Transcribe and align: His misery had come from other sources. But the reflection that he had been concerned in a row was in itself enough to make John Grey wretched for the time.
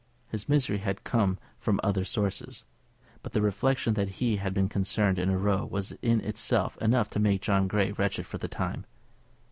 His 0.29 0.49
misery 0.49 0.79
had 0.79 1.03
come 1.03 1.37
from 1.59 1.79
other 1.83 2.03
sources. 2.03 2.63
But 3.21 3.33
the 3.33 3.41
reflection 3.43 3.93
that 3.93 4.13
he 4.17 4.37
had 4.37 4.51
been 4.51 4.67
concerned 4.67 5.19
in 5.19 5.29
a 5.29 5.37
row 5.37 5.63
was 5.67 5.91
in 6.01 6.21
itself 6.21 6.75
enough 6.77 7.11
to 7.11 7.19
make 7.19 7.43
John 7.43 7.67
Grey 7.67 7.91
wretched 7.91 8.25
for 8.25 8.39
the 8.39 8.47
time. 8.47 8.87